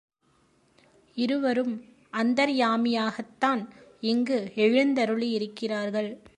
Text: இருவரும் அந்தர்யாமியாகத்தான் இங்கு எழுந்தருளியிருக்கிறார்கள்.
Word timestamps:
இருவரும் 1.15 1.81
அந்தர்யாமியாகத்தான் 2.13 3.69
இங்கு 4.01 4.51
எழுந்தருளியிருக்கிறார்கள். 4.55 6.23